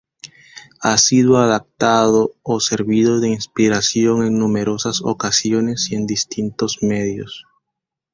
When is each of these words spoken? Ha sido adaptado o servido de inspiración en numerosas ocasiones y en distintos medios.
Ha 0.81 0.97
sido 0.97 1.37
adaptado 1.37 2.33
o 2.41 2.59
servido 2.59 3.19
de 3.19 3.27
inspiración 3.29 4.25
en 4.25 4.39
numerosas 4.39 5.01
ocasiones 5.03 5.91
y 5.91 5.95
en 5.95 6.07
distintos 6.07 6.79
medios. 6.81 7.45